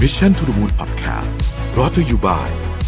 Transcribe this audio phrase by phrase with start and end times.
[0.00, 1.36] Mission to the Moon Podcast
[1.74, 2.46] brought to you by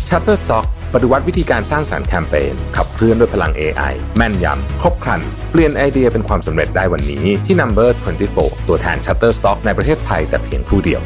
[0.08, 5.21] Shutterstock ปฏิวัติวิธีการสร้างสารรค์แคมเปญขับเคลื่อนด้วยพลัง AI แม่นยำ ครบครัน
[5.51, 7.88] เปลี่ยนไอเดียเป็นความสำเร็จได้วันนี้ที่ Number
[8.29, 11.02] 24 ตัวแทน Shutterstock ในประเทศไทยแต่เพียงผู้เดียว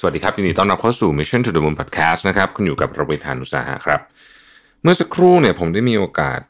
[0.00, 4.02] สวัสดีครับยินดีต้อนรับเข้าสู่ Mission to the Moon Podcast นะครับ คุณอยู่กับระวิทานุสาหะครับ
[4.82, 6.40] เมื่อสักครู่เนี่ยผมได้มีโอกาส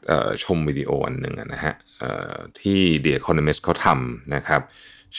[0.43, 4.61] ชมวิดีโออันหนึ่งนะฮะเอ่อที่ The Economist เขาทำนะครับ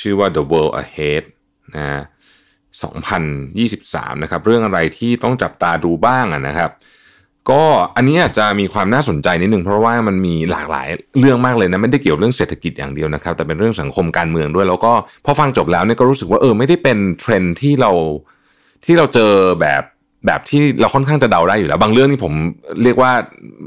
[0.01, 1.25] ชื่อว่า The World Ahead
[1.77, 2.03] นะฮะ
[2.93, 6.71] 2023 นะครับ เรื่องอะไรที่ต้องจับตาดูบ้างอะนะครับ
[7.51, 7.65] ก็
[7.97, 14.93] อันนี้อาจจะมีความน่าสนใจนิดนึงเพราะว่ามันมีหลากหลายเรื่องมากเลยนะไม่ได้เกี่ยวเรื่องเศรษฐกิจอย่างเดียวนะครับ แต่เป็นเรื่องสังคมการเมืองด้วย แล้วก็
[15.25, 17.93] พอฟังจบแล้วเนี่ยก็รู้สึกว่าเออไม่ได้เป็นเทรนที่เรา
[18.85, 19.83] ที่เราเจอแบบ
[20.27, 22.33] แบบที่เราค่อนข้างจะเดาได้อยู่แล้ว บางเรื่องนี่ผม
[22.83, 23.13] เรียกว่า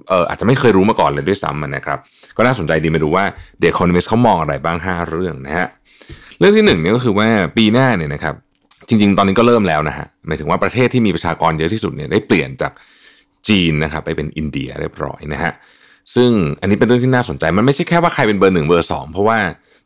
[0.07, 1.97] เอออาจจะไม่เคยรู้มาก่อนเลยด้วยซ้ำนะครับ
[2.37, 3.23] ก็น่าสนใจดีมาดูว่า
[3.59, 5.67] เด e c ค n o m i s t เขามองอะไรบ้าง 5 เรื่องนะฮะ
[6.39, 8.35] เรื่องที่หนึ่งเนี่ยก็คือว่าปีหน้าเนี่ยนะครับ
[8.87, 12.71] จริง ๆ ตอนนี้ก็เริ่มแล้วนะฮะหมายถึงว่าประเทศที่มีประชากรเยอะที่สุดเนี่ยได้เปลี่ยนจาก
[13.47, 15.51] จีนนะครับไปเป็นอินเดียเรียบร้อยนะฮะ
[16.15, 16.29] ซึ่ง
[16.61, 19.37] อันนี้เป็นเรื่องที่น่าสนใจมันไม่ใช่แค่ว่าใครเป็นเบอร์หนึ่งเบอร์สองเพราะว่า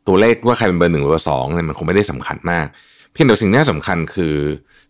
[0.06, 2.66] ตัวเลขว่าใครเป็นเบอร์หนึ่งเบอร์สองเนี่ยมันคงไม่ได้สำคัญมาก
[3.16, 4.34] พียงแต่สิ่งที่น่าสำคัญคือ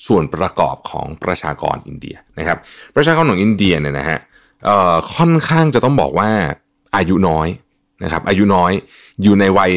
[0.06, 2.58] ส่วนประกอบของประชากรอินเดียนะครับ
[2.96, 4.19] ประชากรของอินเดียเนี่ยนะฮะ
[5.14, 6.30] ค่อนข้างจะต้องบอกว่า
[6.97, 7.48] อายุน้อย
[8.02, 8.72] นะครับ อายุน้อย
[9.22, 9.72] อยู่ในวัย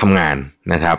[0.00, 0.36] ทำงาน
[0.72, 0.96] นะครับ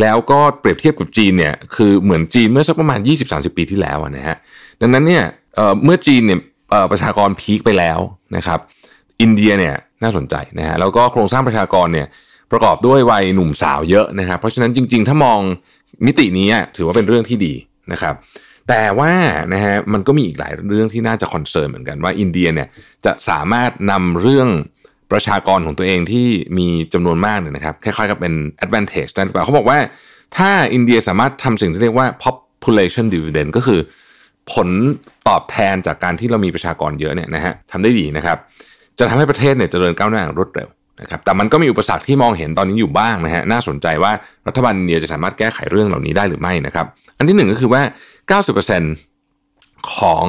[0.00, 4.36] แล้วก็เปรียบเทียบกับจีนเนี่ยคือเหมือนจีนเมื่อสักประมาณ 20-30 ปีที่แล้วนะฮะ
[4.80, 5.24] ดังนั้นเนี่ย
[5.84, 6.40] เมื่อจีนเนี่ย
[6.90, 7.98] ประชากรพีคไปแล้ว
[8.36, 8.58] นะครับ
[9.20, 12.06] อินเดียเนี่ยน่าสนใจนะฮะแล้วก็โครงสร้างประชากรเนี่ย
[12.52, 15.40] ประกอบด้วยวัยหนุ่มสาวเยอะนะครับ เพราะฉะนั้นจริง ๆ ถ้ามอง
[16.06, 16.46] มิตินี้
[16.76, 17.54] ถือว่าเป็นเรื่องที่ดี
[17.92, 18.14] นะครับ
[18.68, 19.12] แต่ว่า
[19.54, 22.68] นะฮะมันก็มีอีกหลายเรื่องที่น่าจะคอนเซิร์นเหมือนกันว่าอินเดียเนี่ย
[23.04, 24.48] จะสามารถนำเรื่อง
[25.12, 26.26] ประชากรของตัวเองที่
[26.58, 29.78] มีจำนวนมากเนี่ยนะครับคล้ายๆกับเป็น advantage ได้หรือเปล่าเขาบอกว่า
[30.36, 33.80] ถ้าอินเดียสามารถทำสิ่งที่เรียกว่า population dividend ก็คือ
[34.52, 34.68] ผล
[35.28, 38.38] ตอบแทนจากการที่เรามีประชากรเยอะเนี่ยนะฮะทำได้ดีนะครับ
[38.98, 40.68] จะทำให้ประเทศเนี่ยเจริญก้าวหน้าอย่างรวดเร็ว
[41.00, 44.12] นะครับแต่มันก็มีอุปสรรคที่มองเห็นตอนนี้อยู่บ้างนะฮะน่าสนใจว่า
[44.46, 46.86] รัฐบาลอินเดียจะสามารถแก้ไขเรื่องเหล่านี้ได้หรือไม่นะครับ
[47.18, 47.82] อันที่หนึ่งก็คือว่า
[49.16, 50.26] 90%ของ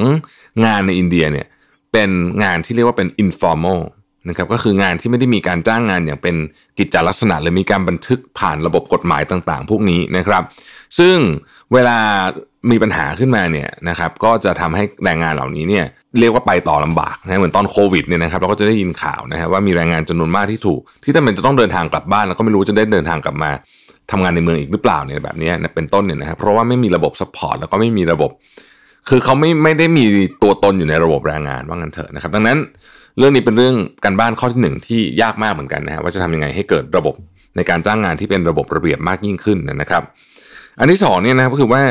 [0.66, 1.48] งานในอินเดียเนี่ย
[1.92, 2.10] เป็น
[2.44, 3.82] งานที่เรียกว่าเป็น informal
[4.30, 6.36] นะครับก็คืองานที่ไม่ได้มีการจ้างงานอย่างเป็น
[6.78, 10.44] กิจจลักษณะหรือมีการบันทึกผ่านระบบกฎหมายต่างๆ พวกนี้นะครับ
[11.00, 11.18] ซึ่ง
[11.74, 12.00] เวลา
[12.72, 15.86] มีปัญหาขึ้นมาเนี่ยนะครับก็จะทำให้แรงงานเหล่านี้เนี่ย
[16.20, 23.52] เรียกว่าไปต่อลำบากนะเหมือนตอนโควิดเนี่ยนะครับเราก็จะได้ยินข่าวนะฮะว่ามีแรงงานจำนวนมากที่ถูก ที่จำเป็นจะต้องเดินทางกลับบ้านแล้วก็ไม่รู้จะได้เดินทางกลับมา
[24.12, 28.32] ทำงานในเมืองอีกหรือเปล่าเนี่ยแบบนี้เป็นต้นเนี่ยนะครับเพราะว่าไม่มีระบบ support แล้วก็ไม่มีระบบ
[29.10, 30.04] คือเขาไม่ไม่ได้มี
[30.44, 32.58] ตัวตนอยู่ในระบบแรงงานว่างั้นเถอะนะครับ ดังนั้น
[33.18, 37.16] เรื่องนี้เป็นเรื่องการบ้านข้อที่หนึ่งที่ยากมากเหมือนกันนะฮะว่าจะทำยังไงให้เกิดระบบ
[37.56, 40.04] ในการจ้างงานที่เป็นระบบระเบียบมากยิ่งขึ้นนะครับ
[40.80, 41.82] อันที่สองเนี่ยนะครับก็คือว่า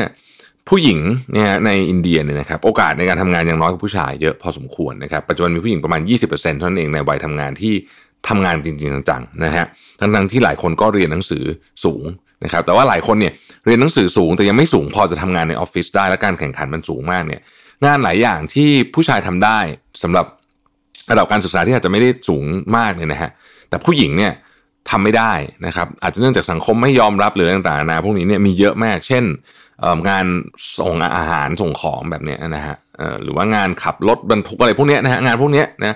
[0.69, 0.99] ผู้หญิง
[1.33, 7.73] เนี่ยในอินเดียเนี่ยนะครับโอกาสในการทำงานยังน้อยกว่าผู้ชายเยอะพอสมควรนะครับปัจจุบันมีผู้หญิงประมาณ 20%เท่านั้นเองในวัยทำงานที่
[8.29, 9.65] ทำงานจริงๆจังๆนะฮะ
[9.99, 11.43] ทั้งๆที่หลายคนก็เรียนหนังสือ
[11.85, 12.03] สูง
[12.43, 13.33] นะครับแต่ว่าหลายคนเนี่ย
[13.65, 17.41] เรียนหนังสือสูงแต่ยังไม่สูงพอจะทำงานในออฟฟิศได้และการแข่งขันมันสูงมากเนี่ย
[17.85, 19.59] งานหลายอย่างที่ผู้ชายทำได้
[20.03, 20.25] สำหรับ
[21.11, 22.43] ระดับการศึกษาที่อาจจะไม่ได้สูง
[22.77, 23.31] มากเนี่ยนะฮะ
[23.69, 24.33] แต่ผู้หญิงเนี่ย
[24.89, 25.33] ทำไม่ได้
[25.65, 29.23] นะครับอาจจะเนื่องจากสังคมไม่ยอมรับหรือต่างๆนานาพวกนี้เนี่ยมีเยอะมาก เช่น
[30.09, 30.25] งาน
[30.79, 32.75] ส่งอาหารส่งของแบบนี้นะฮะ
[33.23, 35.95] หรือว่างานขับรถบรรทุกอะไรพวกนี้นะฮะงานพวกนี้นะ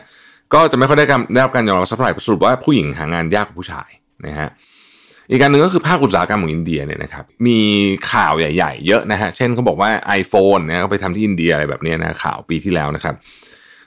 [0.53, 3.89] ก็จะไม่ค่อยได้ได้รับการยอมรับสักเท่าไหร่สรุปว่าผู้หญิงหางานยากกว่าผู้ชาย
[4.25, 4.49] นะฮะ
[5.29, 7.59] อีกการหนึ่งก็คือภาคอุตสาหกรรมของอินเดียเนี่ยนะครับมี
[8.11, 9.89] ข่าวใหญ่ ๆ เยอะนะฮะเช่นเขาบอกว่า
[10.21, 13.15] iPhone เนี่ยเขาไปทำที่อินเดียอะไรแบบนี้นะข่าวปีที่แล้วนะครับ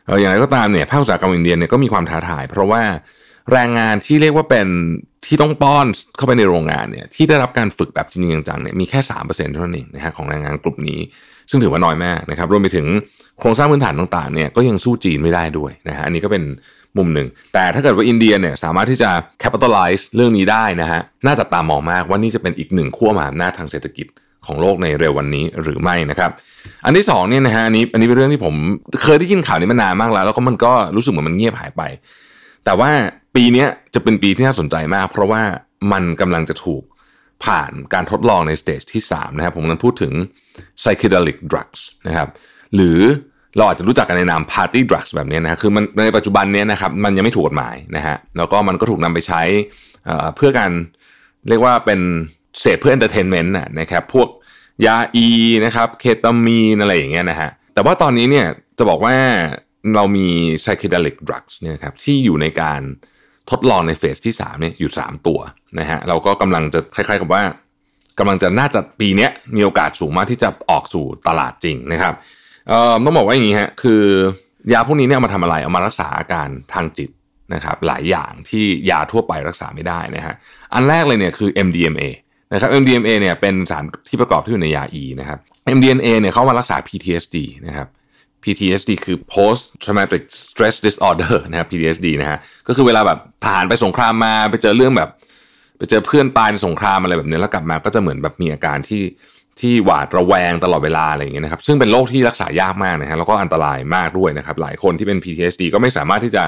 [0.08, 2.82] อออย่างไรก็ตามเนี่ยภาคอุตสาหกรรมอินเดียเนี่ยก็มีความท้าทาย เพราะว่า
[3.52, 4.68] แรงงานที่เรียกว่าเป็น
[5.26, 5.86] ที่ต้องป้อน
[6.16, 11.00] เข้าไปในโรงงานเนี่ยที่ได้รับการฝึกแบบจริงจังเนี่ยมีแค่สามเปอร์เซ็นต์เท่านั้นเองนะฮะของแรงงานกลุ่มนี้
[11.50, 12.86] ซึ่งถือว่าน้อยมากนะครับรวมไปถึง
[13.40, 16.42] โครงสร้างพื้นฐานต่างๆเนี่ยก็ยังสู้จีนไม่ได้ด้วยนะฮะอันนี้ก็เป็น
[16.96, 19.10] มุมหนึ่ง แต่ถ้าเกิดว่าอินเดียเนี่ยสามารถที่จะ
[19.42, 24.06] capitalize เรื่องนี้ได้นะฮะน่าจะตามมองมากว่านี่จะเป็นอีกหนึ่งขั้วมหาอำนาจทางเศรษฐกิจ
[24.46, 26.30] ของโลกในเร็ววันนี้หรือไม่นะครับ
[26.84, 28.54] อันที่สองเนี่ยนะฮะอันนี้อันนี้เป็นเรื่องที่ผม
[29.02, 31.82] เคยได้ยินข่าวนี้มานานมากแล้ว แล้วก็มันก็รู้สึกเหมือนมันเงียบหายไป
[32.68, 32.92] แต่ว่า
[33.36, 35.42] ปีนี้จะเป็นปีที่น่าสนใจมาก เพราะว่า
[35.92, 36.82] มันกำลังจะถูก
[37.44, 40.12] ผ่านการทดลองในสเตจที่ 3 นะครับ ผมกำลังพูดถึง
[40.80, 42.28] psychedelic drugs นะครับ
[42.74, 42.98] หรือ
[43.56, 49.42] เราอาจจะรู้จักกันในนาม party drugs แบบนี้นะคือมันในปัจจุบันนี้นะครับมันยังไม่ถูกกฎหมายนะฮะแล้วก็มันก็ถูกนำไปใช้
[50.36, 50.70] เพื่อการ
[51.48, 52.00] เรียกว่าเป็น
[52.60, 53.50] เสพเพื่อ entertainment
[53.80, 54.28] นะครับพวก
[54.86, 55.26] ยาอี
[55.64, 58.46] นะครับเคตามีนอะไรอย่างเงี้ยนะฮะแต่ว่าตอนนี้เนี่ย
[58.78, 59.14] จะบอกว่า
[59.96, 60.28] เรามี
[60.62, 62.80] psychedelic drugs เนี่ยครับที่อยู่ในการ
[63.50, 65.40] ทดลองในเฟสที่3เนี่ยอยู่ 3 ตัว
[65.78, 67.42] นะฮะเราก็กำลังจะคล้ายๆกับว่า
[68.18, 72.14] กำลังจะน่าจะปีนี้มีโอกาสสูงมากที่จะออกสู่ตลาดจริงนะครับ
[72.68, 74.02] เอ่อต้องบอกว่าอย่างนี้ฮะคือ
[74.72, 77.10] ยาพวกนี้เนี่ยเอามาทำอะไรเอามารักษาอาการทางจิต
[77.54, 80.34] นะครับหลายอย่างที่ยาทั่วไปรักษาไม่ได้นะฮะ
[80.74, 82.04] อันแรกเลยเนี่ยคือ MDMA
[82.52, 85.38] นะครับ MDMA เนี่ยเป็นสารที่ประกอบที่อยู่ในยา E นะครับ
[85.76, 87.36] MDMA เนี่ยเขามารักษา PTSD
[87.66, 87.88] นะครับ
[88.44, 92.38] PTSD คือ post traumatic stress disorder นะครับ PTSD นะฮะ
[92.68, 95.10] ก็คือเวลาแบบทหารไปสงครามมาไปเจอเรื่องแบบ
[95.78, 99.02] ไปเจอเพื่อนตายในสงครามอะไรแบบนี้แล้วกลับมาก็จะเหมือนแบบมีอาการที่
[99.60, 106.42] ที่หวาดระแวงตลอดเวลาอะไรอย่างเงี้ยนะครับซึ่งเป็นโรคที่รักษายากมากนะฮะแล้วก็อันตรายมากด้วยนะครับ หลายคนที่เป็น PTSD ก็ไม่สามารถที่จะ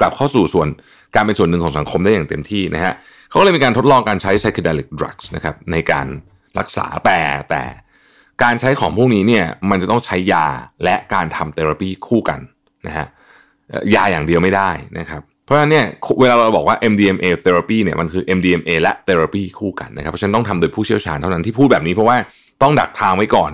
[0.00, 0.68] กลับเข้าสู่ส่วน
[1.14, 2.92] การเป็นส่วนหนึ่งของสังคมได้อย่างเต็มที่นะฮะ
[3.30, 6.06] เขาก็เลยมีการทดลองการใช้ psychedelic drugs นะครับในการ
[6.58, 7.62] รักษาแต่แต่
[8.42, 10.46] การใช้ของพวกนี้เนี่ยมันจะต้องใช้ยา
[10.84, 12.40] และการทำเทอราปีคู่กัน
[12.86, 13.06] นะฮะ
[13.94, 15.86] ยาอย่างเดียวไม่ได้นะครับเพราะฉะนั้นเนี่ย
[16.20, 22.16] เวลาเราบอกว่า MDMA therapy เนี่ยมันคือ MDMA และ therapy คู่กันนะครับเพราะฉะนั้นต้องทำโดยผู้เชี่ยวชาญเท่านั้นที่พูดแบบนี้เพราะว่า
[22.62, 23.52] ต้องดักทางไว้ก่อน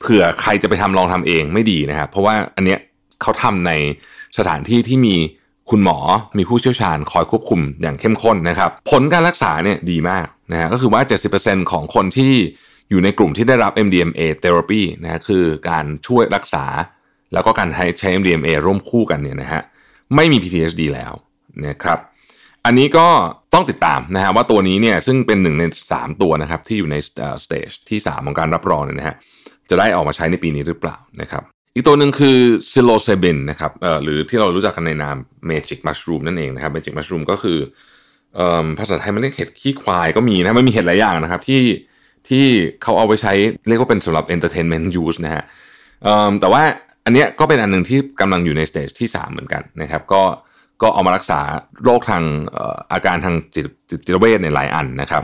[0.00, 2.78] เผื่อใครจะไปทำลองทำเองไม่ดีนะครับเพราะว่าอันเนี้ย
[3.22, 3.72] เขาทำใน
[4.38, 5.16] สถานที่ที่มี
[5.70, 5.98] คุณหมอ
[6.38, 11.00] มีผู้เชี่ยวชาญคอยควบคุมอย่างเข้มข้นนะครับ ผลการรักษาเนี่ยดีมากนะฮะก็คือว่า
[11.36, 12.34] 70%ของคนที่
[12.90, 16.64] อยู่ในกลุ่มที่ได้รับ MDMA therapy นะฮะคือการช่วยรักษา
[17.32, 19.62] แล้วก็การใช้ MDMA ร่วมคู่กันเนี่ยนะฮะ
[20.14, 21.12] ไม่มี PTSD แล้ว
[21.66, 21.98] นะครับ
[22.64, 23.06] อันนี้ก็
[23.54, 26.96] ต้องติดตามนะฮะว่าตัวนี้เนี่ยซึ่งเป็นหนึ่งใน 3 ตัวนะครับที่อยู่ใน
[27.44, 29.16] stage ที่ 3 ของการรับรองเนี่ยนะฮะ
[29.70, 31.42] จะได้ออกมาใช้ในปีนี้หรือเปล่านะครับ
[31.74, 32.38] อีกตัวหนึ่งคือ
[32.72, 35.16] psilocybin นะครับเอ่อหรือที่เรารู้จักกันในนาม
[35.46, 37.58] magic mushroom นั่นเองนะครับ magic mushroom ก็คือ
[38.34, 41.60] เอ่อภาษาไทยมันเรียกเห็ดขี้ควายก็มีนะมันมีเห็ดหลายอย่างนะครับที่
[42.28, 42.46] ที่
[42.82, 43.32] เขาเอาไปใช้
[43.68, 45.44] เรียกว่าเป็นสำหรับ entertainment use นะฮะ
[46.40, 46.62] แต่ว่า
[47.04, 50.22] อันเนี้ยก็เป็นอันหนึ่งที่กำลังอยู่ใน stage ที่ 3 เหมือนกันนะครับก็
[50.82, 51.40] ก็เอามารักษา
[51.84, 52.24] โรคทาง
[52.92, 55.22] อาการทางจิตจิตเวชในหลายอันนะครับ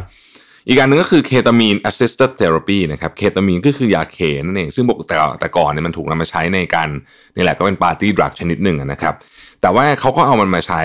[0.69, 6.89] อีกอันหนึ่งก็คือเคตามีน assisted therapy นะครับเคตามีนก็คือยาเคนั่นเองซึ่งปกแต่แต่ก่อนเนี่ยมันถูกนำมาใช้ในการ
[7.37, 9.15] นี่แหละก็เป็น party drug ชนิดหนึ่งนะครับ
[9.63, 10.83] แต่ว่าเขาก็เอามันมาใช้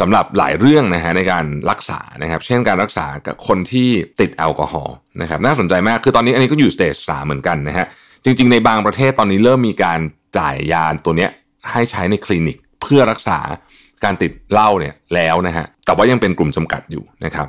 [0.00, 3.88] สำหรับหลายเรื่องนะฮะในการรักษานะครับ เช่นการรักษากับคนที่
[4.20, 7.86] ติดแอลกอฮอล์นะครับน่าสนใจมากคือตอนนี้อันนี้ก็อยู่สเตจสามเหมือนกันนะฮะ
[8.24, 10.00] จริง ๆ ในบางประเทศตอนนี้เริ่มมีการ
[10.38, 11.30] จ่ายยาตัวเนี้ย
[11.72, 13.38] ให้ใช้ในคลินิกเพื่อรักษา
[14.04, 17.48] การติดเหล้าเนี่ยแล้วนะฮะแต่ว่ายังเป็นกลุ่มจำกัดอยู่นะครับ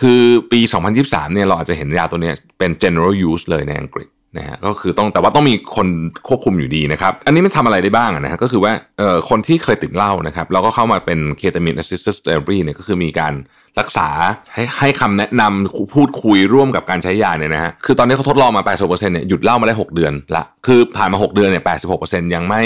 [0.00, 0.60] คือปี
[0.98, 5.88] 2023 เนี่ยเราอาจจะเห็นยาตัวนี้เป็น general use เลยในอังกฤษ นะฮะก็คือต้องแต่ว่าต้องมีคน
[6.28, 13.34] ควบคุมอยู่ดีนะครับ อันนี้มันทำอะไรได้บ้างนะฮะก็คือว่าเอ่อคนที่เคยติดเหล้านะครับแล้วก็เข้ามาเป็น ketamine assisted therapy เนี่ยก็คือมีการ
[13.80, 14.08] รักษา
[14.54, 21.64] ให้ให้คำแนะนำพูดคุยร่วมกับการใช้ยาเนี่ยนะฮะคือตอนนี้เขาทดลองมา 80%เนี่ยหยุดเหล้ามาได้ 6 เดือนละคือผ่านมา 6 เดือนเนี่ย
[21.98, 22.62] 86%ยังไม่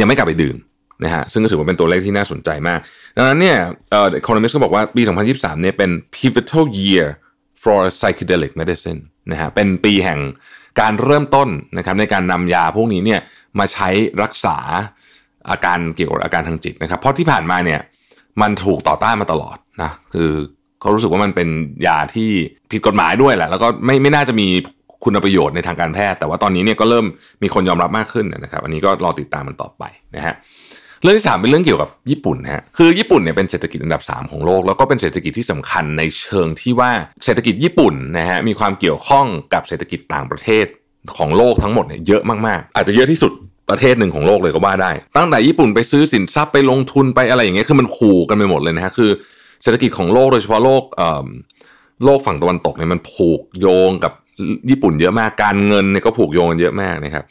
[0.00, 0.56] ยังไม่กลับไปดื่ม
[1.04, 2.80] นะฮะซึ่งก็ถือว่าเป็นตัวเลขที่น่าสนใจมาก
[3.16, 3.58] ดังนั้นเนี่ย
[3.90, 5.02] เอ่อ Economist ก็บอกว่าปี
[5.32, 7.06] 2023 เนี่ยเป็น pivotal year
[7.62, 9.00] for psychedelic medicine
[9.30, 10.20] นะฮะเป็นปีแห่ง
[10.80, 13.20] การเริ่มต้นนะครับในการนำยาพวกนี้เนี่ย
[13.58, 13.88] มาใช้
[14.22, 14.58] รักษา
[15.50, 17.80] อาการเกี่ยวกับอาการทางจิตนะครับ เพราะที่ผ่านมาเนี่ย
[18.42, 20.30] มันถูกต่อต้านมาตลอดนะคือ
[20.80, 21.48] เขารู้สึกว่ามันเป็น
[21.86, 22.30] ยาที่
[22.70, 24.48] ผิดกฎหมายด้วยแหละ แล้วก็ไม่ไม่น่าจะมี
[25.04, 27.06] คุณประโยชน์ในทางการแพทย์ แต่ว่าตอนนี้เนี่ยก็เริ่ม
[27.42, 29.84] มีคนยอมรับมากขึ้นนะครับ อันนี้ก็รอติดตามมันต่อไป
[30.16, 30.34] นะฮะ
[31.02, 36.90] เรื่องที่สามเป็นเรื่องเกี่ยวกับญี่ปุ่นฮะคือญี่ปุ่นเนี่ยเป็นเศรษฐกิจอันดับ 3 ของโลก แล้วก็เป็นเศรษฐกิจที่สำคัญในเชิงที่ว่า
[37.24, 40.66] เศรษฐกิจญี่ปุ่นนะฮะมีความเกี่ยวข้องกับเศรษฐกิจต่างประเทศ
[41.16, 43.32] ของโลกทั้งหมดเนี่ยเยอะมากๆ อาจจะเยอะที่สุด
[43.70, 49.10] ประเทศหนึ่งของโลกเลยก็ว่าได้ ตั้งแต่ญี่ปุ่นไปซื้อสินทรัพย์ไปลงทุนไปอะไรอย่างเงี้ยคือมันขู่กันไปหมดเลยนะฮะคือ
[49.62, 51.28] เศรษฐกิจของโลกโดยเฉพาะโลกเอ่อ
[52.04, 54.12] โลกฝั่งตะวันตกเนี่ยมันผูกโยงกับ
[54.70, 57.24] ญี่ปุ่นเยอะมากการเงินเนี่ยก็ผูกโยงกันเยอะมากนะครับ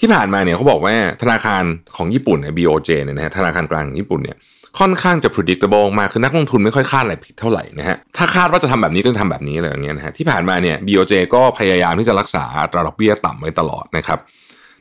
[0.00, 1.62] ที่ผ่านมาเนี่ยเขาบอกว่าธนาคาร
[1.96, 4.36] ของญี่ปุ่นเนี่ย BOJ เนี่ยนะฮะธนาคารกลางญี่ปุ่นเนี่ย
[4.78, 14.18] ค่อนข้างจะ predictable มากคือนักลงทุนไม่ค่อยคาดอะไรผิดเท่าไหร่นะฮะถ้าคาดว่าจะทำแบบนี้ก็จะทำแบบนี้อะไรอย่างเงี้ยนะฮะที่ผ่านมาเนี่ย BOJ ก็พยายามที่จะรักษาอัตราดอกเบี้ยต่ำไว้ตลอดนะครับ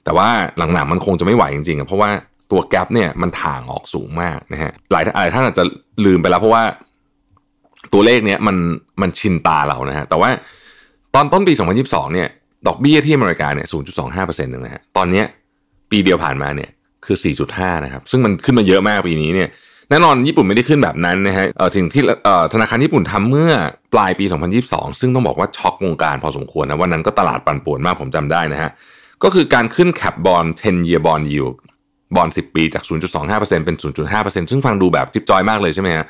[0.04, 0.28] แต่ว่า
[0.58, 2.10] หลังๆมันคงจะไม่ไหวจริงๆเพราะว่า
[2.52, 5.64] ตัวแกลบเนี่ยมันถ่างออกสูงมากนะฮะหลายหลายท่านอาจจะ
[6.06, 6.64] ลืมไปแล้วเพราะว่า
[7.94, 8.58] ตัวเลขเนี้ยมัน
[9.02, 10.30] มันชินตาเรานะฮะแต่ว่า
[11.16, 11.54] ตอนต้นปี
[11.84, 12.30] 2022 เนี่ย
[12.68, 13.68] ดอกเบี้ยที่อเมริกาเนี่ย
[14.06, 15.24] 0.25%นึงนะฮะ ตอนนี้
[15.92, 16.70] ปีเดียวผ่านมาเนี่ย
[17.06, 17.18] คือ
[17.52, 19.50] 4.5 นะครับ ซึ่งมันขึ้นมาเยอะมากปีนี้เนี่ย
[19.90, 22.02] แน่นอนญี่ปุ่นไม่ได้ขึ้นแบบนั้นนะฮะสิ่งที่
[22.54, 23.52] ธนาคารญี่ปุ่นทำเมื่อ
[23.94, 24.26] ปลายปี
[24.64, 28.72] 2022 ซึ่งต้องบอกว่าช็อกวงการพอสมควรนะ วันนั้นก็ตลาดปั่นป่วนมากผมจำได้นะฮะ
[29.24, 31.56] ก็คือการขึ้นแคปบอล10 year bond yield
[32.16, 32.84] บอล10 ปีจาก
[33.26, 33.78] 0.25%เป็น
[34.14, 36.06] 0.5%ซึ่งฟังดูแบบจิ๊บจอยมากเลยใช่ไหมฮะ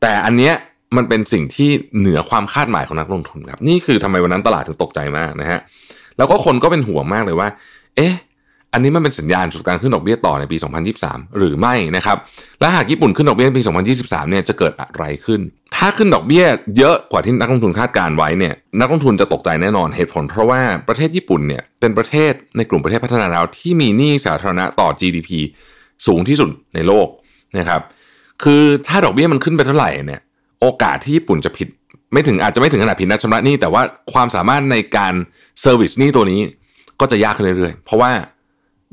[0.00, 0.54] แต่อันเนี้ย
[0.96, 5.60] มันเป็นสิ่งที่เหนือความคาดหมายของนักลงทุนครับ นี่คือทำไมวันนั้นตลาดถึงตกใจมากนะฮะ
[6.18, 7.48] แล้วก็คนก็เป็นห่วงมากเลยว่า
[7.96, 8.14] เอ๊ะ
[8.72, 10.56] อันนี้มันเป็นสัญญาณสู่การขึ้นดอกเบี้ยต่อในปี
[10.96, 12.16] 2023 หรือไม่นะครับ
[12.60, 13.62] และหากญี่ปุ่นขึ้นดอกเบี้ยในปี
[13.96, 15.40] 2023 เนี่ยจะเกิดอะไรขึ้น
[15.76, 16.44] ถ้าขึ้นดอกเบี้ย
[16.78, 25.30] เยอะกว่าที่นักลงทุนคาดการไว้เนี่ย นักลงทุนจะตกใจแน่นอนเหตุผล เพราะว่าประเทศญี่ปุ่นเนี่ยเป็นประเทศในกลุ่มประเทศพัฒนาแล้วที่มีหนี้สาธารณะต่อ GDP
[26.06, 27.06] สูงที่สุดในโลก
[27.58, 27.80] นะครับ
[28.44, 30.20] คือถ้าดอกเบี้ยมันขึ้นไปเท่าไหร่เนี่ย
[30.60, 31.68] โอกาสที่ญี่ปุ่นจะผิด
[32.12, 35.14] ไม่ถึงอาจจะไม่ถึงขนาดผิดนัดชำระหนี้แต่ว่าความสามารถในการ
[35.60, 36.40] service หนี้ตัวนี้
[37.00, 38.10] ก็จะยากขึ้นเรื่อยๆ เพราะว่า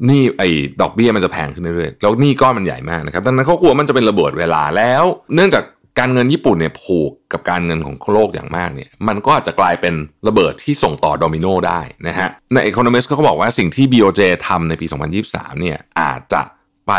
[0.09, 0.50] นี่ไอ้
[0.81, 5.03] ดอกเบี้ยมันจะแพงขึ้นเรื่อยๆ แล้วนี่ก้อนมันใหญ่มากนะครับ ดังนั้นเขากลัวมันจะเป็นระเบิดเวลาแล้ว
[5.36, 5.63] เนื่องจาก
[6.00, 9.93] การเงินญี่ปุ่นเนี่ยผูกกับการเงินของโลกอย่างมากเนี่ย มันก็อาจจะกลายเป็น
[10.27, 14.86] ระเบิดที่ส่งต่อโดมิโนได้นะฮะ ใน Economist เขาบอกว่าสิ่งที่ BOJ ทำในปี
[15.24, 16.41] 2023 เนี่ยอาจจะ
[16.88, 16.93] ไป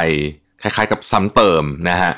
[0.62, 2.12] คล้ายๆกับซ้ำเติมนะฮะ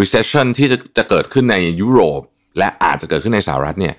[0.00, 2.20] recession ที่จะจะเกิดขึ้นในยุโรป
[2.58, 3.94] และอาจจะเกิดขึ้นในสหรัฐเนี่ย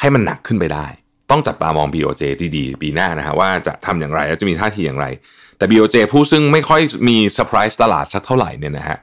[0.00, 0.86] ให้มันหนักขึ้นไปได้
[1.30, 2.22] ต้องจับตามอง BOJ
[2.56, 5.06] ดีๆปีหน้านะฮะว่าจะทำอย่างไรและจะมีท่าทีอย่างไร
[5.56, 8.98] แต่ BOJ ผู้ซึ่งไม่ค่อยมีเซอร์ไพรส์ตลาดสักเท่าไหร่เนี่ยนะฮะ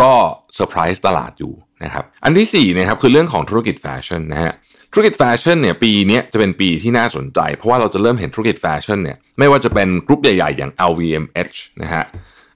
[0.00, 0.12] ก็
[0.54, 1.52] เซอร์ไพรส์ตลาดอยู่
[1.84, 4.52] นะครับอันที่4นะครับคือเรื่องของธุรกิจแฟชั่นนะฮะ
[4.92, 12.04] ธุรกิจแฟชั่นเนี่ยปีนี้จะเป็นปีที่น่าสนใจ เพราะว่าเราจะเริ่มเห็นธุรกิจแฟชั่นเนี่ยไม่ว่าจะเป็นกรุ๊ปใหญ่ๆ อย่าง LVMH นะฮะ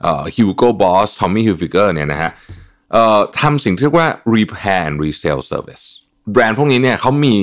[0.02, 2.59] เอ่อ Hugo Boss Tommy Hilfiger เนี่ยนะฮะเอ่อ
[3.40, 5.84] ทำสิ่งที่เรียกว่า repair and resale service
[6.32, 7.36] แบรนด์พวกนี้เนี่ยเขามี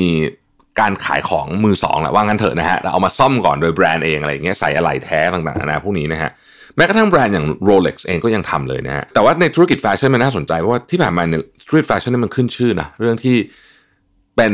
[0.80, 6.30] การขายของมือสองแหละว่างั้นเถอะนะฮะเราเอามาซ่อมก่อนโดยแบรนด์เองอะไรอย่างเงี้ยใส่อะไหล่แท้ต่างๆนะพวกนี้นะฮะ
[6.76, 13.36] แม้กระทั่งแบรนด์อย่าง Rolex เองก็ยังทำเลยนะฮะแต่ว่าในธุรกิจแฟชั่นมันน่าสนใจเพราะว่าที่ผ่านมาเนี่ยธุรกิจแฟชั่นนี่มันขึ้นชื่อนะเรื่องที่
[14.36, 14.54] เป็น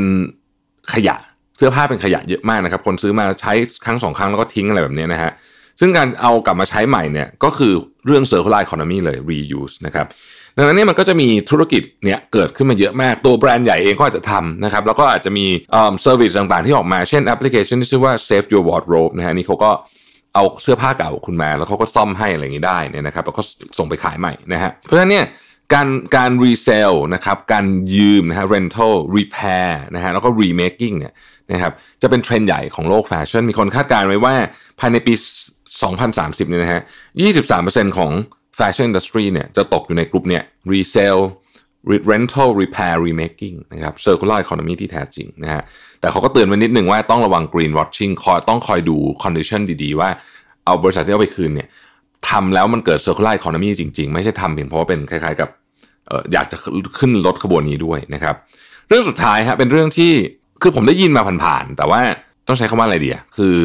[0.94, 1.16] ขยะ
[1.58, 3.54] เสื้อผ้าเป็นขยะเยอะมากนะครับ คนซื้อมาใช้
[3.86, 5.32] ครั้งสองครั้งแล้วก็ทิ้งอะไรแบบนี้นะฮะ
[5.80, 7.74] ซึ่งการเอากลับมาใช้ใหม่เนี่ยก็คือ
[8.06, 10.08] เรื่อง circular economy เลย reuse นะครับ
[10.58, 19.72] ดังนั้นเนี่ยมันก็จะมีธุรกิจเนี่ยเกิดขึ้นมาเยอะมาก ตัวแบรนด์ใหญ่เองก็อาจจะทำนะครับ แล้วก็อาจจะมีเอ่อ service ต่างๆ ที่ออกมา เช่นแอปพลิเคชันที่ชื่อว่า Save Your Wardrobe นะฮะนี่เขาก็
[20.36, 23.42] เอาเสื้อผ้าเก่าคุณมา แล้วเขาก็ซ่อมให้อะไรอย่างนี้ได้เนี่ยนะครับ แล้วก็
[23.78, 25.26] ส่งไปขายใหม่นะฮะ เพราะฉะนั้นเนี่ย
[25.74, 31.14] การการ resale นะครับ การยืมนะฮะ rental repair นะฮะ แล้วก็ remaking เนี่ย
[31.52, 34.36] นะครับ จะเป็นเทรนด์ใหญ่ของโลกแฟชั่น มีคนคาดการณ์ไว้ว่า
[34.80, 35.14] ภายในปี
[35.82, 36.82] 2030เนี่ยนะฮะ
[37.40, 38.12] 23%ของ
[38.56, 40.44] fashion industry เนี่ยจะตกอยู่ในกลุ่มเนี่ย
[40.74, 41.24] resale
[42.12, 45.62] rental repair remaking นะครับ circular economy ที่แท้จริงนะฮะ
[46.00, 50.10] แต่เขาก็เตือนไว้นิดหนึ่งว่าต้องระวัง greenwashing คอยต้องคอยดู condition ดีๆ ว่า
[50.66, 51.68] เอาบริษัทที่เอาไปคืนเนี่ย
[52.30, 55.50] ทำแล้วมันเกิด circular economy จริง ๆ ไม่ใช่ทำเพียงเพราะว่าเป็นคล้ายๆกับ
[56.10, 56.58] อออยากจะ
[57.00, 58.36] ขึ้นรถขบวนนี้ด้วยนะครับ
[58.90, 60.12] เรื่องสุดท้ายฮะเป็นเรื่องที่
[60.62, 62.02] คือผมได้ยินมาผ่านๆ แต่ว่า
[62.48, 63.56] ต้องใช้คำว่าอะไรดีอะคือ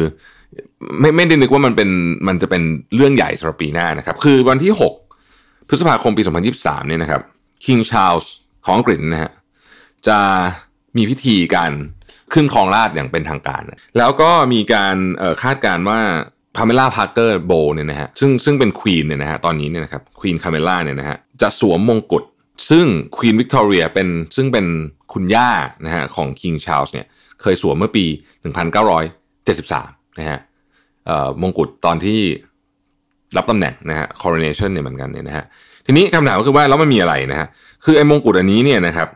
[0.99, 1.89] ไม่ไม่ได้นึกว่ามันเป็น
[2.27, 2.63] มันจะเป็น
[2.95, 4.73] เรื่องใหญ่สำหรับปีหน้านะครับ คือวันที่
[5.19, 6.21] 6 พฤษภาคมปี
[6.55, 7.21] 2023เนี่ยนะครับ
[7.65, 8.25] King Charles
[8.65, 9.31] ของอังกฤษนะฮะ
[10.07, 10.17] จะ
[10.97, 11.71] มีพิธีการ
[12.33, 13.61] ขึ้นครองราชย์อย่างเป็นทางการ
[13.97, 14.95] แล้วก็มีการ
[15.41, 15.99] คาดการณ์ว่า
[16.55, 22.23] คาเมล่าพาร์กเกอร์โบลส์เนี่ยนะฮะซึ่งซึ่งเป็นควีนเนี่ยนะฮะตอนนี้เนี่ยนะครับควีนคาเมล่าเนี่ยนะฮะจะสวมมงกุฎ
[22.69, 22.85] ซึ่ง
[23.17, 24.65] ควีนวิกตอเรียเป็นซึ่งเป็น
[25.13, 25.49] คุณย่า
[25.85, 27.05] นะฮะของ King Charles เนี่ย
[27.41, 28.05] เคยสวมเมื่อปี
[29.31, 30.39] 1973นะฮะ
[31.41, 32.19] มงกุฎตอนที่
[33.37, 35.45] รับตำแหน่งนะฮะ coronation เนี่ยเหมือนกันเนี่ยนะฮะ
[35.85, 37.47] ทีนี้คำถามก็คือว่าแล้วมันมีอะไรนะฮะ
[37.83, 39.07] คือไอ้มงกุฎอันนี้เนี่ยนะครับ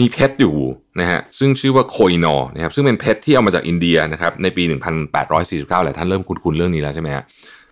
[0.00, 0.56] มีเพชรอยู่
[1.00, 4.62] นะฮะซึ่งชื่อว่าโคอินัวร์นะครับซึ่งเป็นเพชรที่เอามาจากอินเดียนะครับในปี
[5.08, 7.22] 1849แหละท่านเริ่มคุ้นๆเรื่องนี้แล้วใช่ไหมฮะ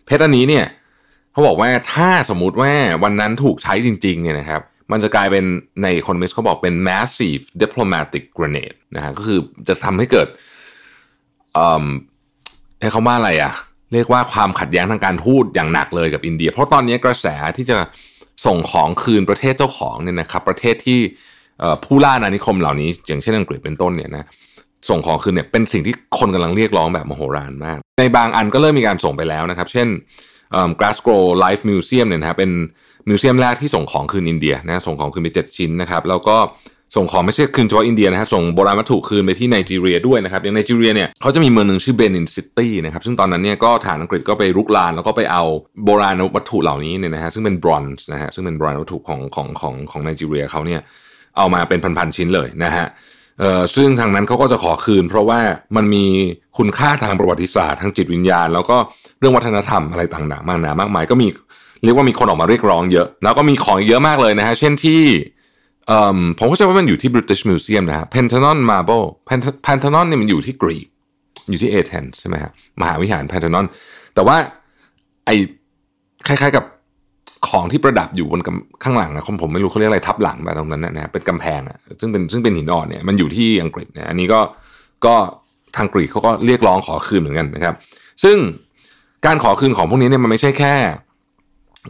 [0.07, 0.65] เพชรอันนี้เนี่ย
[1.33, 2.73] เขาบอกว่าถ้าสมมุติว่า
[3.05, 4.61] วันนั้นถูกใช้จริงๆเนี่ยนะครับ
[4.93, 5.45] มันจะกลายเป็น
[5.83, 9.39] ในคนมิสเขาบอกเป็น massive diplomatic grenade นะฮะก็คือ
[9.69, 10.29] จะทำให้เกิด
[11.55, 11.87] เอ่อ
[12.81, 13.53] ให้เขาว่าอะไรอะ
[13.93, 17.79] เรียกว่าความขัดแย้งทางการทูตอย่างหนักเลยกับอินเดีย เพราะตอนนี้กระแสที่จะ
[18.47, 21.01] ส่งของคืนประเทศเจ้าของเนี่ยนะครับประเทศที่
[21.85, 24.25] ผู้ล่าอาณานิคมเหล่านี้ อย่างเช่นอังกฤษเป็นต้นเนี่ยนะ
[24.89, 29.89] ส่งของคืนเนี่ยเป็นสิ่งที่คนกำลังเรียกร้องแบบมโหฬารมาก ในบางอันก็เริ่มมีการส่งไปแล้วนะครับ เช่น
[30.79, 32.51] Glasgow Life Museum เนี่ยนะฮะเป็น
[33.09, 36.37] museum แรกที่ส่งของคืนอินเดียนะส่งของคืนไปเจ็ดชิ้นนะครับ แล้วก็
[36.97, 45.43] ส่งของไม่ใช่คืนเฉพาะอินเดียนะฮะส่งโบราณวัตถุคืนไปที่ไนจีเรียด้วยนะครับอย่างไนจีเรียเนี่ยเขาจะมีเมืองหนึ่งชื่อเบนินซิตี้นะครับซึ่งตอนนั้นเนี่ยก็ทหารอังกฤษก็ไปรุกรานแล้วก็ไปเอา
[45.85, 50.81] โบราณวัตถุเหล่านี้เนี่ยนะฮะซึ่งเป็นบรอนซ์นะฮะซึ่งเป็นโบราณวัตถุของของของของไนจีเรียเขาเนี่ย
[51.39, 52.87] เอามาเป็นพันๆชิ้นเลยนะฮะ
[53.41, 55.41] เอ่อซึ่งทางนั้นเขาก็จะขอคืน เพราะว่า
[55.77, 56.05] มันมี
[56.59, 58.77] คุณค่าทางประวัติศาสตร์ทางจิตวิญญาณ แล้วก็
[59.19, 61.29] เรื่องวัฒนธรรมอะไรต่างๆมากนามากมายก็มี
[61.85, 65.03] เรียกว่ามีคนออกมาเรียกร้องเยอะ แล้วก็มีของเยอะมากเลยนะฮะเช่นที่
[66.39, 69.05] ผมก็จะว่ามันอยู่ที่ British Museum นะฮะ Pentanon Marble
[69.67, 70.87] Pentanon เนี่ยมันอยู่ที่กรีก
[71.51, 73.67] อยู่ที่เอเธนใช่ไหมฮะ มหาวิหาร Pentanon
[74.15, 74.37] แต่ว่า
[75.27, 75.31] ไอ
[76.27, 76.65] คล้ายๆกับ
[77.49, 78.43] ของที่ประดับอยู่บน
[78.83, 84.41] ข้างหลังนะผมไม่รู้เขาเรียกอะไรทับหลังแบบตรงนั้นนะฮะเป็นกำแพงอะซึ่งเป็นซึ่งเป็นหินอ่อนเนี่ยมันอยู่ที่อังกฤษนะอันนี้ก็
[85.07, 85.15] ก็
[85.77, 87.75] ทางกรีกเขาก็เรียกร้องขอคืนเหมือนกันนะครับ
[88.25, 88.37] ซึ่ง
[89.27, 90.75] การขอคืนของพวกนี้เนี่ยมันไม่ใช่แค่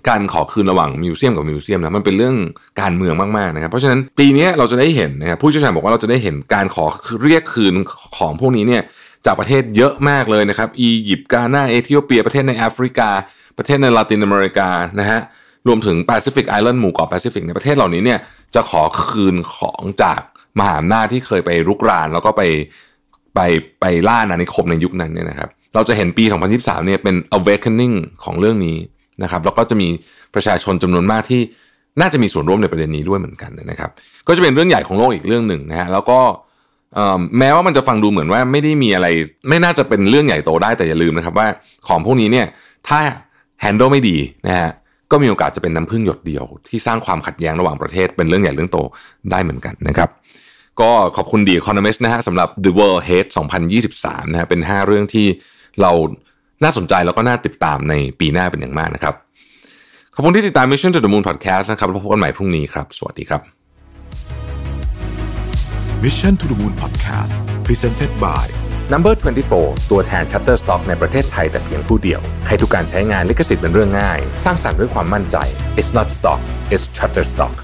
[0.08, 2.36] การขอคืนระหว่าง museum กับ museum นะมันเป็นเรื่อง
[2.80, 6.84] การเมืองมากๆนะครับเพราะฉะนั้นปีนี้เราจะได้เห็นนะครับผู้เชี่ยวชาญบอกว่าเราจะได้เห็นการขอ
[7.22, 7.74] เรียกคืน
[8.16, 8.82] ของพวกนี้เนี่ย
[9.26, 13.08] จากประเทศเยอะมากเลยนะครับอียิปต์กาหน้าเอธิโอเปียประเทศในแอฟริกา
[13.58, 14.68] ประเทศในลาตินอเมริกา
[15.00, 15.20] นะฮะ
[15.66, 18.18] รวมถึง Pacific Island หมู่เกาะแปซิฟิกในประเทศเหล่านี้เนี่ย
[18.54, 20.20] จะขอคืนของจาก
[20.58, 22.42] มหาอำนาจที่เคยไปรุกราน แล้วก็ไป
[23.34, 23.40] ไป
[23.80, 28.76] ไปล่าอาณานิคมในยุคนั้นเนี่ยนะครับเราจะเห็นปี 2023เนี่ยเป็น awakening ของเรื่องนี้
[29.22, 29.88] นะครับแล้วก็จะมี
[30.34, 31.40] ประชาชนจำนวนมากที่
[32.00, 33.90] น่าจะมีส่วนร่วมในประเด็นนี้ด้วยเหมือนกันนะครับ
[34.26, 36.18] ก็จะเป็นเรื่องใหญ่ของโลกอีกเรื่องหนึ่งนะฮะแล้วก็
[37.38, 39.06] แม้ว่ามันจะฟังดูเหมือนว่าไม่ได้มีอะไร
[39.48, 41.48] ไม่น่าจะเป็นเรื่องใหญ่โตได้แต่อย่าลืมนะครับว่า
[41.88, 42.46] ของพวกนี้เนี่ย
[42.88, 43.00] ถ้า
[43.60, 44.70] แฮนด์ลไม่ดีนะฮะ
[45.10, 48.78] ก็มีโอกาสจะเป็นน้ำพึ่งหยดเดียว ที่สร้างความขัดแย้งระหว่างประเทศเป็นเรื่องใหญ่เรื่องโต
[49.30, 50.08] ได้เหมือนกันนะครับ
[50.80, 53.30] ก็ขอบคุณดี Economist นะฮะสำหรับ The World Hate
[53.80, 55.26] 2023นะฮะเป็น 5 เรื่องที่
[55.80, 55.92] เรา
[56.64, 59.14] น่าสนใจแล้วก็น่าติดตามในปีหน้าเป็นอย่างมากนะครับ
[60.14, 63.40] ขอบคุณที่ติดตาม Mission to the Moon Podcast นะครับแล้วพบกันใหม่พรุ่งนี้ครับ สวัสดีครับ
[66.04, 67.32] Mission to the Moon Podcast
[67.66, 68.44] Presented by
[68.92, 69.14] Number
[69.52, 75.36] 24 ตัวแทน Shutterstock ในประเทศไทยแต่เพียงผู้เดียว ให้ทุกการใช้งานลิขสิทธิ์เป็นเรื่องง่าย สร้างสรรค์ด้วยความมั่นใจ
[75.78, 76.40] It's not stock
[76.74, 77.54] it's Shutterstock